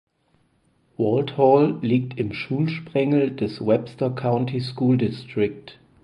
Walthall 0.97 1.77
liegt 1.83 2.17
im 2.17 2.33
Schulsprengel 2.33 3.35
des 3.35 3.63
"Webster 3.63 4.09
County 4.09 4.59
School 4.59 4.97
District". 4.97 5.77